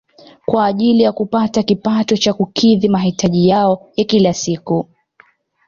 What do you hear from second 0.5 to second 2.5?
ajili ya kupata kipato cha